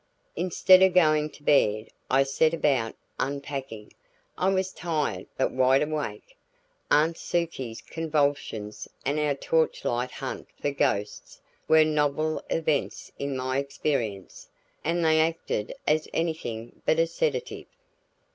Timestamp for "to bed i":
1.29-2.23